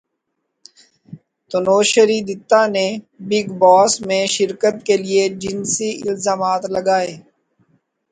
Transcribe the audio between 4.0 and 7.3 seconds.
میں شرکت کیلئے جنسی الزامات لگائے